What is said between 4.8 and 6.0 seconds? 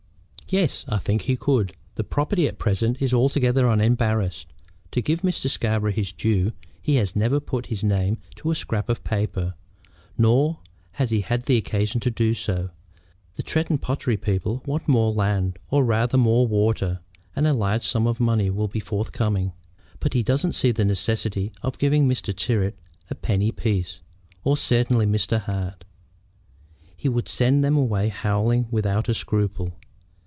To give Mr. Scarborough